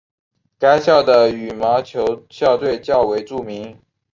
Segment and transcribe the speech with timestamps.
[0.57, 3.79] 该校的羽毛球校队较为著名。